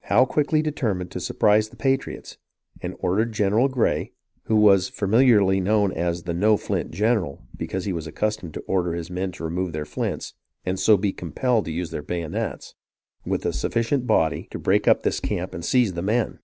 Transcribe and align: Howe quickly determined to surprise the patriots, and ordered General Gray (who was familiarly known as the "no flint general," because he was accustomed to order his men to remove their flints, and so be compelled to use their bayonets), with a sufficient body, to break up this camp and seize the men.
Howe 0.00 0.24
quickly 0.24 0.60
determined 0.60 1.12
to 1.12 1.20
surprise 1.20 1.68
the 1.68 1.76
patriots, 1.76 2.36
and 2.80 2.96
ordered 2.98 3.30
General 3.30 3.68
Gray 3.68 4.10
(who 4.46 4.56
was 4.56 4.88
familiarly 4.88 5.60
known 5.60 5.92
as 5.92 6.24
the 6.24 6.34
"no 6.34 6.56
flint 6.56 6.90
general," 6.90 7.46
because 7.56 7.84
he 7.84 7.92
was 7.92 8.04
accustomed 8.08 8.54
to 8.54 8.60
order 8.62 8.94
his 8.94 9.08
men 9.08 9.30
to 9.30 9.44
remove 9.44 9.72
their 9.72 9.84
flints, 9.86 10.34
and 10.64 10.80
so 10.80 10.96
be 10.96 11.12
compelled 11.12 11.64
to 11.66 11.70
use 11.70 11.92
their 11.92 12.02
bayonets), 12.02 12.74
with 13.24 13.46
a 13.46 13.52
sufficient 13.52 14.04
body, 14.04 14.48
to 14.50 14.58
break 14.58 14.88
up 14.88 15.04
this 15.04 15.20
camp 15.20 15.54
and 15.54 15.64
seize 15.64 15.92
the 15.92 16.02
men. 16.02 16.40